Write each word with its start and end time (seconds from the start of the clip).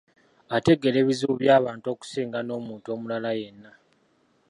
Ategeera 0.57 0.97
ebizibu 1.03 1.33
by'abantu 1.41 1.85
okusinga 1.93 2.39
n'omuntu 2.43 2.87
omulala 2.95 3.29
yenna. 3.39 3.71